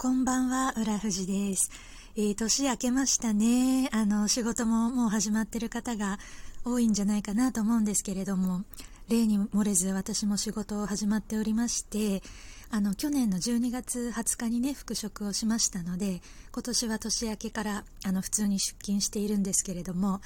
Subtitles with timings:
[0.00, 1.72] こんばんは、浦富士です。
[2.14, 3.88] えー、年明けましたね。
[3.90, 6.20] あの、仕事ももう始まってる方が
[6.64, 8.62] 多いんじゃないかなと思うんですけれども、
[9.08, 12.22] 例に漏れず私も仕事を始まっておりまして、
[12.70, 16.22] あの、去年の12月20日にね、復職をしましたので、
[16.52, 20.20] 今年は年明けから、あの、普通に出勤しているんですけれども、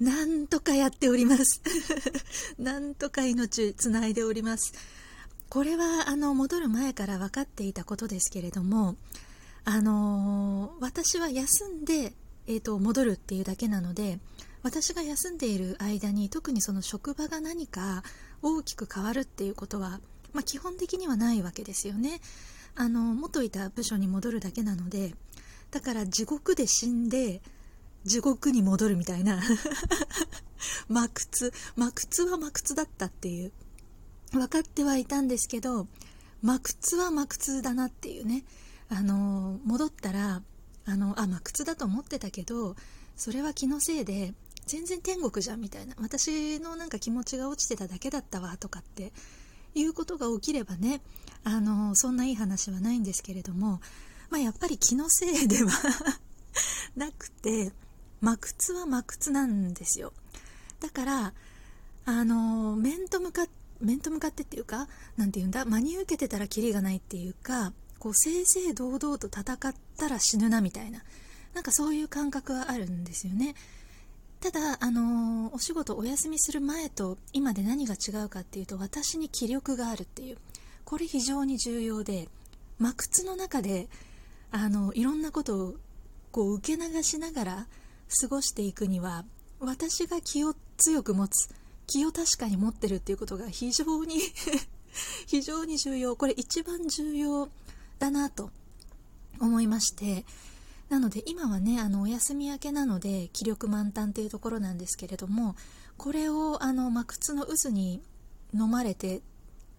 [0.00, 1.60] なんとかやっております。
[2.58, 4.72] なんとか命つないでおります。
[5.48, 8.96] これはあの戻る前から分かっていたことですけれども、
[9.64, 12.12] あのー、私は休んで、
[12.46, 14.18] えーと、戻るっていうだけなので
[14.62, 18.02] 私が休んでいる間に特にその職場が何か
[18.42, 20.00] 大きく変わるっていうことは、
[20.32, 22.20] まあ、基本的にはないわけですよね。
[22.74, 25.14] あの元いた部署に戻るだけなので
[25.70, 27.40] だから地獄で死んで
[28.04, 29.40] 地獄に戻るみたいな
[30.88, 33.52] 真靴真靴は真靴だったっていう
[34.36, 35.86] 分かってはいたんですけど
[36.42, 38.44] 真靴は真靴だなっていうね。
[38.88, 40.42] あの戻ったら
[40.84, 42.76] あのあ真靴だと思ってたけど
[43.16, 44.32] それは気のせいで
[44.66, 45.94] 全然天国じゃんみたいな。
[46.00, 49.12] 私のなんか気持ちが落ちてただけだったわとかって
[49.74, 51.00] いうことが起きればね
[51.44, 53.80] あのそんないい話はないんですけれども、
[54.30, 55.70] まあ、やっぱり気のせいでは
[56.96, 57.72] なくて
[58.20, 60.12] 真靴は真靴なんですよ。
[60.80, 61.34] だから
[62.04, 71.02] あの面と向かって面と向かってっていうか何て言うんだ真に受けてたらキリがないっていうかこう正々堂々と戦ったら死ぬなみたいな
[71.54, 73.54] なんかそういう感覚はあるんですよね。
[74.40, 80.38] ただあのー、お仕事お休みする前と今で何が違うかっていうと私に気力があるっていう。
[80.86, 82.28] これ非常に重要で
[82.78, 83.88] 真靴の中で
[84.52, 85.74] あのいろんなことを
[86.30, 87.66] こう受け流しながら
[88.20, 89.24] 過ごしていくには
[89.58, 91.48] 私が気を強く持つ
[91.86, 94.16] 気を確かに持ってるっていうことが非常に
[95.26, 96.16] 非常に重要。
[96.16, 97.48] これ一番重要
[97.98, 98.50] だなと
[99.40, 100.24] 思いまして。
[100.88, 105.56] なので今はねあのお休み明けなので気力満タンっていうところなんですけれども
[105.96, 108.00] これをあの、ま靴の渦に
[108.54, 109.20] 飲まれて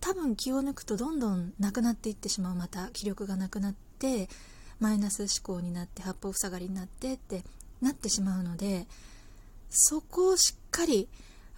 [0.00, 2.54] 多分気を抜くとどんどんなくなっていってしまう。
[2.54, 4.28] また気力がなくなって
[4.80, 7.44] マイナス思考になって八方塞がりになってって
[7.80, 8.86] なってしまうので
[9.70, 11.08] そこをしっかり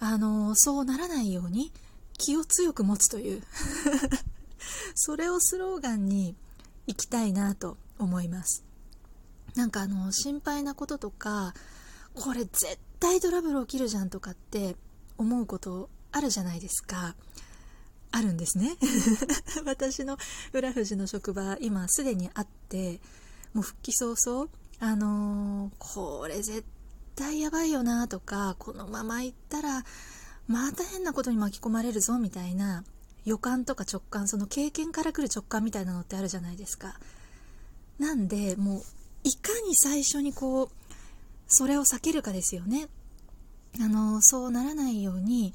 [0.07, 1.71] あのそうならないように
[2.17, 3.41] 気を強く持つという。
[4.93, 6.35] それをスローガンに
[6.85, 8.63] いきたいなと思います。
[9.55, 11.53] なんかあの心配なこととか
[12.13, 14.75] これ絶対トラブル起きるじゃんとかって
[15.17, 17.15] 思うことあるじゃないですか。
[18.11, 18.77] あるんですね。
[19.65, 20.17] 私の
[20.53, 23.01] 浦富士の職場今すでにあって
[23.53, 24.49] もう復帰早々
[24.79, 26.63] あのー、これ絶
[27.15, 29.83] 対やばいよなとかこのまま行ったら
[30.47, 32.83] また変なことに巻き込まれるぞみたいな
[33.25, 36.99] 予感とか直感その経験から来る直感みたいなのってあるじゃないですか。
[37.97, 38.81] なんでもう
[39.23, 40.69] いかに最初にこう
[41.47, 42.87] それを避けるかですよね。
[43.81, 45.53] あのそうならないように、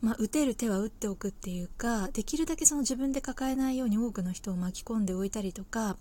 [0.00, 5.96] まあ、打てる手は打っておくっていうかできるだけその自分で抱えないように多くの人を巻き込んでおいたりとか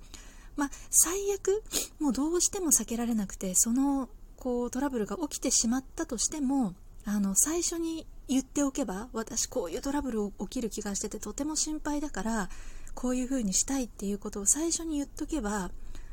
[0.56, 1.64] まあ、最悪
[2.00, 4.10] もうどうしても避けられなくてその
[4.46, 12.50] こうトラブルが起きてしまったとしてもあの最初に言っておけば私こういうトラブル起きる気がしててとても心配だから
[12.94, 15.72] こういう風にしたいっていうことを最初に言っとけば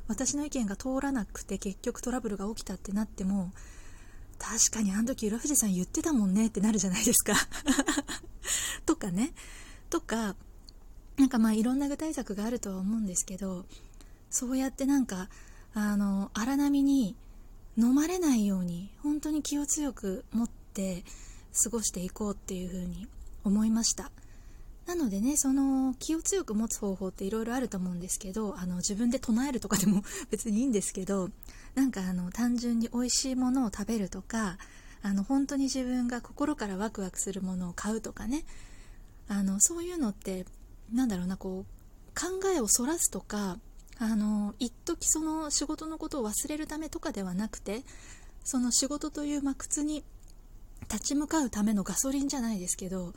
[0.08, 3.52] 私の意見が通らなくて結局トラブルが起きたってなっても
[4.38, 7.34] 確かにあの時浦富士さん言ってたもんねってなるじゃないですか。
[8.86, 9.34] とかね。
[9.90, 10.36] とか
[11.18, 13.66] なんかまあいろんな具体策があるとは思うんですけど
[14.30, 15.28] そうやってなんか
[15.74, 17.14] あの荒波に
[17.76, 21.04] 飲まれないように本当に気を強く持って
[21.64, 23.06] 過ごしていこうっていうふうに
[23.44, 24.10] 思いました。
[24.86, 31.30] なのでねその気を強く持つ方法っていろいろあると思うんですけどあの自分で唱えるとかでも 別にいいんですけど
[31.76, 34.58] なんかあの単純に美味しいものを食べるとか
[35.02, 38.44] あの本当に自分が心からワクワクするものを買うとかね。
[39.28, 40.44] あのそういうのって
[40.92, 43.58] なんだろうなこう考えをそらすとか
[44.02, 47.82] あの一時その仕事のことを忘れるためとかではなくて
[48.42, 50.02] その仕事というま靴に
[50.90, 53.12] 立ち向かうためのガソリンじゃないですけど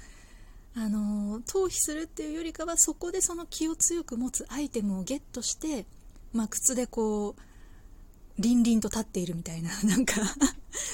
[0.76, 5.88] あの逃避するっていうよりかはそこでその気を強く持つアイテムをゲットして、
[6.34, 7.36] ま、靴でこう
[8.38, 10.14] 凛々と立っているみたいな なんか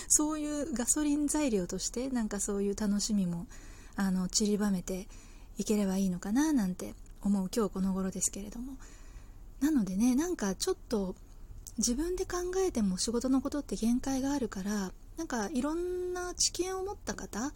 [0.07, 3.45] そういうガソリン材料としてなんかそういう楽しみも
[3.97, 5.09] あの散りばめて
[5.57, 8.77] いければいいのかななんて思う今日この頃ですけれども。
[9.61, 11.15] なのでねなんかちょっと
[11.77, 12.37] 自分で考
[12.67, 17.53] えても仕事のことって限界があるからなんかいろんな知見を持った方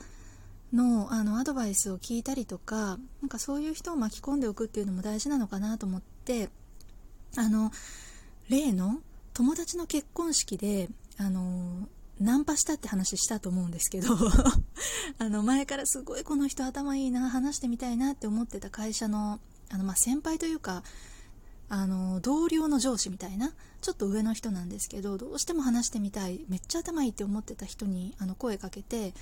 [0.74, 6.50] のあのアドバイスを聞いたりとかなんかそういう人を巻き込んでおくっていうのも大事なのかなと思って
[7.38, 7.72] あの
[8.50, 9.00] 例の
[9.34, 11.88] 友達の結婚式であの
[12.20, 14.16] ナンパしたって話したと思うんですけど
[15.20, 20.84] あの前からすごいこの人頭いいな話してみたいなって思ってた会社のあの、ま、先輩というか
[21.68, 23.52] あの同僚の上司みたいな
[23.82, 29.14] ちょっと上の人なんですけどどうしても話してみたいめっちゃ頭いいって思ってた人にあの声かけて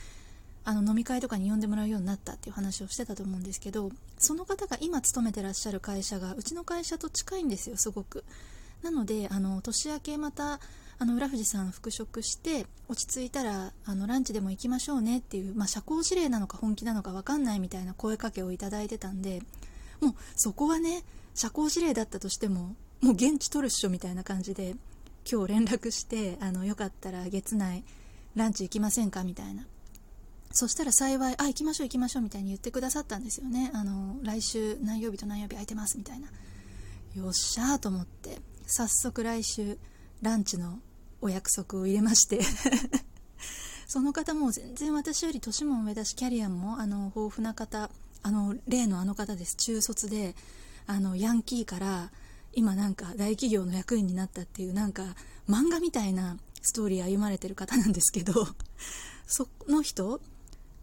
[0.65, 8.23] あの飲み会とかに呼んでもらうようになったっていう話をしてたと思うんですけどその方が今勤めてらっしゃる会社がうちの会社と近いんですよすごく。
[8.81, 10.59] なのであの年明けまた
[10.99, 19.41] あの浦富士さん復職して落ち着いたらあのランチでも行きましょうねっていう、まあ、社交辞令なのか本気なのか分かんないみたいな声かけをいただいてたんで
[20.01, 24.75] もうそこはね社交辞令だったとしてももう現地取るっしょみたいな感じで
[25.29, 27.83] 今日連絡してあのよかったら月内
[28.35, 29.65] ランチ行きませんかみたいな。
[30.55, 33.71] そしたら幸いあ行きましょう行きましょうみたいに言ってくださったんですよね。
[33.73, 36.27] あの来週何曜日と何曜日空いてますみたいな。
[37.15, 39.77] よっしゃーと思って早速来週
[40.21, 40.79] ランチの
[41.21, 42.41] お約束を入れまして。
[43.87, 47.91] その方も全然私より年も上だしキャリアもあの豊富な方
[48.23, 49.55] あの例のあの方です。
[49.55, 50.35] 中卒で
[50.87, 52.11] あのヤンキーから
[52.53, 55.03] 今なんか大企業の役員になったっていうなんか
[55.49, 58.47] 漫画みたいなストーリー歩まれてる方なんですけど
[59.27, 60.21] その人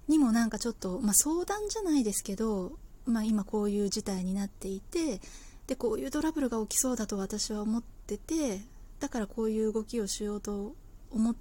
[0.08, 2.72] にもなんかちょっと、まあ、相談じゃないですけど、
[3.06, 5.20] まあ、今こういう事態になっていて
[5.66, 8.60] でこういうトラブルが起きそうだと私は思ってて
[8.98, 10.74] だからこういう動きをしようと
[11.10, 11.34] 思っ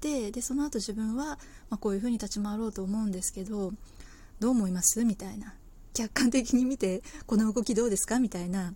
[0.00, 1.38] てでその後自分は、
[1.68, 3.72] まあ、こういうふうに立ち回ろうと思うんですけど
[4.38, 5.04] どう思います？
[5.04, 5.54] みたいな。
[5.94, 8.74] 客観的に見てこの動きどうですかみたいな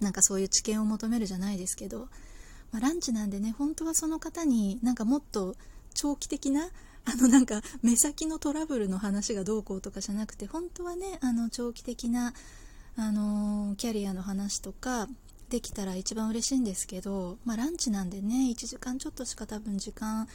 [0.00, 2.08] なんかそういう知見を求めるじゃないですけど、
[2.72, 5.56] まあ、ランチなんでね本当はその方になんかもっと
[5.94, 6.68] 長期的な
[7.04, 12.34] あのなんか目先のトラブルの話がどうこうとかじゃなくて本当はねあの長期的な、
[12.96, 15.08] あのー、キャリアの話とか
[15.48, 20.28] できたら一番嬉しいんですけど、まあ、ランチなんでね1時間ちょっとしか多分時間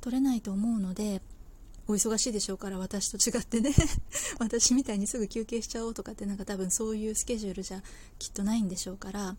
[0.00, 1.20] 取れないと思うので
[1.86, 3.72] お忙しいでしょうから私と違ってね。
[4.38, 7.82] 私みたいにすぐ休憩しちゃおうとかってなんか多分そういうスケジュールじゃ
[8.18, 9.36] きっとないんでしょうから。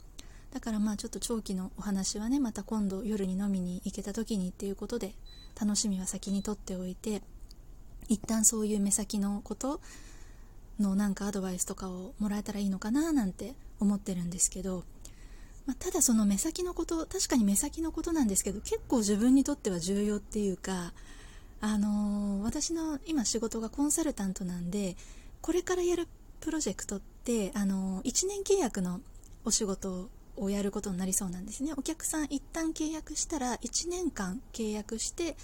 [0.56, 5.14] だからまあちょっと長期のお話はねまた今度夜に飲みに行けた時にっていうことで
[5.60, 7.22] 楽しみは先にとっておいて
[8.08, 9.82] 一旦そういう目先のこと
[10.80, 14.86] のなんかアドバイスとかをもらえたらいいのかななんて思ってるんですけど、
[15.66, 20.94] まあ、ただその目先のこと確かに目先のことなんですけど結構自分にとっては重要っていうか
[21.62, 24.96] あのー、私の今仕事がコンサルタントなんで
[25.42, 26.08] これからやる
[26.40, 29.02] プロジェクトって、あのー、1年契約の
[29.46, 31.74] お仕事をやることになりそうなんですね。
[31.78, 35.38] お客さん一旦契約したら1年間契約して、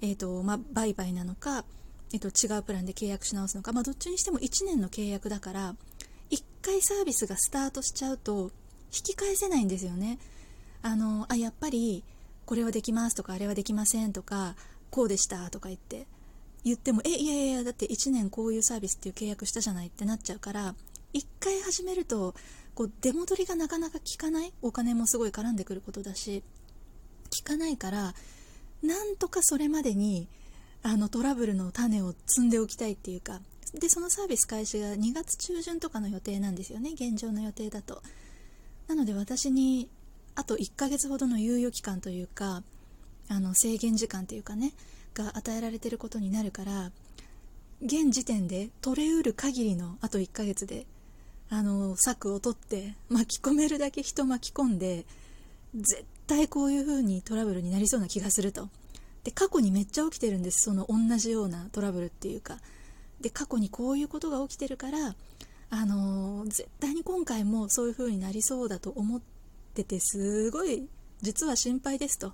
[0.00, 1.64] えーとまあ、売買なのか、
[2.12, 5.74] えーと、違うプランで契約し直すのか、まあ、どっちにしても1年の契約だから
[6.30, 8.50] 1回サービスがスタートしちゃうと
[8.92, 10.18] 引き返せないんですよね。
[10.82, 12.04] あのあやっぱり
[12.46, 14.54] これはできますとかあれはできませんとか
[14.90, 16.06] こうでしたとか言って
[16.64, 20.74] 言ってもえいやいやだって1年こういうサービスっていう契約したじゃないってなっちゃうから
[21.14, 22.34] 1回始めると
[22.74, 24.52] こう出戻りがなかなか効かない？
[24.62, 26.42] お金もすごい絡んでくることだし
[27.38, 28.14] 効かないから
[28.82, 30.28] なんとかそれまでに
[30.82, 33.40] あのトラブルの種を積んでおきたいっていうか
[33.74, 36.92] でそのサービス開始が2月中旬とかの予定なんですよね。
[36.94, 38.02] 現状の予定だと。
[38.86, 39.90] なので私に
[40.34, 42.62] あと1ヶ月ほどの猶予期間というか
[43.28, 44.72] あの制限時間というかね
[45.14, 46.90] が与えられてることになるから
[47.82, 50.86] 現時点で取れうる限りのあと1ヶ月で
[51.50, 55.06] あの策を取って巻き込めるだけ人巻き込んで
[55.74, 58.68] 絶対こういう風にトラブルになりそうな気がすると。
[59.24, 60.64] で過去にめっちゃ起きてるんです。
[60.64, 62.58] その同じようなトラブルっていうか。
[63.20, 65.16] で過去にこういうことが起きてるから
[65.70, 69.20] あの絶対に今回もそういう風になりそうだと思っ
[69.74, 70.86] ててすごい
[71.20, 72.32] 実は心配ですと。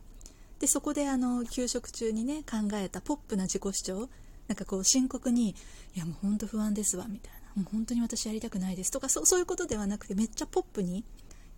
[0.64, 4.08] でそこであの給食中にね考えたポップな自己主張。
[4.48, 5.54] なんかこう深刻に
[5.94, 11.04] 「いやもう本当不安ですわ」みたいな「もう本当に私やりたくないです」とかそそういうことではなくてめっちゃポップに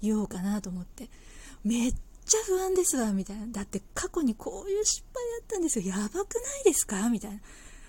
[0.03, 1.09] 言おうかなと思って
[1.63, 1.95] 「めっ
[2.25, 3.47] ちゃ不安ですわ」みたいな。
[3.47, 5.87] だって過去にこういう失敗やったんですよ。
[5.87, 7.09] やばくないですか？
[7.09, 7.41] みたいな。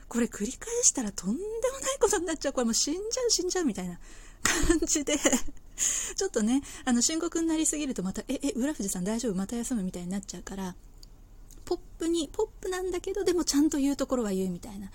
[0.07, 1.47] これ繰り返したらとんでも
[1.79, 2.53] ないことになっちゃう。
[2.53, 3.99] これもう死んじゃう死んじゃうみたいな。
[4.43, 5.19] 感じで。
[6.15, 9.35] ちょっとねあの深刻になりすぎるとまた「ええ浦藤さん大丈夫？
[9.35, 10.75] また休む」みたいになっちゃうから。
[11.67, 14.89] ポップにポップなんだけどでもちゃんと言うところは言うみたいな。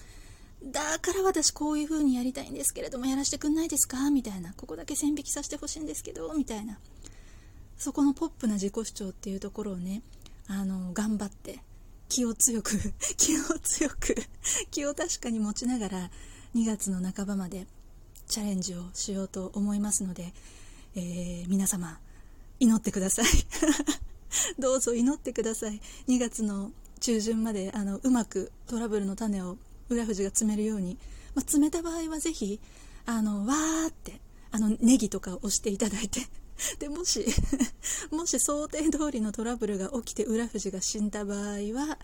[0.64, 4.10] だから私こういう風にやりたいんですけれどもやらせてくんないですか？
[4.10, 4.54] みたいな。
[4.54, 6.78] ここだけ線引きさせてほしいんですけどみたいな。
[7.76, 10.02] そこのポップな自己主張っていうところをね
[10.46, 11.58] あの頑張って
[12.08, 12.76] 気を強く
[13.18, 14.14] 気を強く
[14.70, 16.10] 気を確かに持ちながら
[16.54, 17.66] 2月の半ばまで
[18.28, 20.32] チャレンジをしようと思いますので、
[20.94, 21.98] えー、皆様
[22.60, 23.26] 祈ってください。
[24.58, 25.80] どうぞ祈ってください。
[26.08, 29.58] 2月の中旬まであのうまくトラブルの種を
[29.88, 30.94] 浦富士が詰めるように、
[31.34, 32.60] まあ、詰めた場合はぜひ
[33.06, 34.20] あのわーって
[34.50, 36.20] あのネギとかを押していただいて
[36.78, 37.26] でもし
[38.10, 41.38] もし想定通りのトラブルが起きて浦富士が死んだ場合
[41.74, 41.98] は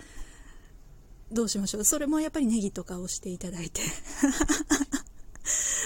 [1.30, 1.84] どうしましょう。
[1.84, 3.82] それもやっぱりネギとか押していただいて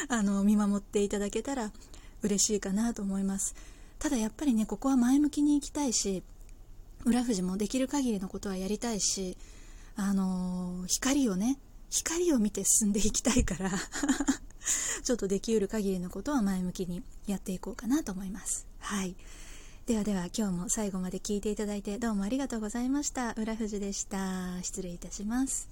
[0.08, 1.72] あの見守っていただけたら
[2.22, 3.54] 嬉しいかなと思います。
[3.98, 6.22] ただやっぱりねここは前向きに行きたいし
[7.04, 9.36] 浦富士もできる限りのことはやりたいし
[9.96, 11.58] あのー、光をね
[11.90, 13.70] 光を見て進んでいきたいから
[15.02, 18.66] ちょっとできうる限りのことは前向きにやっていこうかなと思います。
[18.78, 19.16] はい。
[19.86, 23.34] ではでは今日も最後まで聞いていただいてどうもありがとうございました。
[23.34, 24.62] 浦富士でした。
[24.62, 25.71] 失礼いたします。